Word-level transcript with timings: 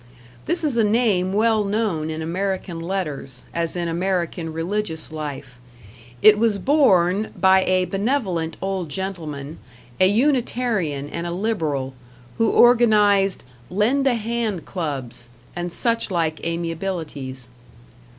This 0.47 0.63
is 0.63 0.77
a 0.77 0.83
name 0.83 1.31
well 1.31 1.63
known 1.63 2.09
in 2.09 2.23
American 2.23 2.79
letters, 2.79 3.43
as 3.53 3.75
in 3.75 3.87
American 3.87 4.51
religious 4.51 5.11
life; 5.11 5.59
it 6.23 6.39
was 6.39 6.57
borne 6.57 7.31
by 7.39 7.63
a 7.65 7.85
benevolent 7.85 8.57
old 8.63 8.89
gentleman, 8.89 9.59
a 9.99 10.07
Unitarian 10.07 11.07
and 11.07 11.27
a 11.27 11.31
liberal, 11.31 11.93
who 12.39 12.49
organized 12.49 13.43
"Lend 13.69 14.07
a 14.07 14.15
Hand 14.15 14.65
Clubs" 14.65 15.29
and 15.55 15.71
such 15.71 16.09
like 16.09 16.43
amiabilities. 16.43 17.49